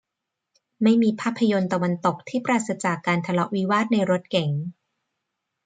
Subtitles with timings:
[0.83, 4.49] ไม่มีภาพยนตร์ตะวันตกที่ปราศจากการทะเลาะวิวาทในรถเก๋ง